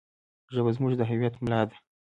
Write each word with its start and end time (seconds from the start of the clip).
ژبه 0.53 0.71
زموږ 0.77 0.93
د 0.97 1.01
هویت 1.09 1.35
ملا 1.43 1.61
ده. 1.69 1.75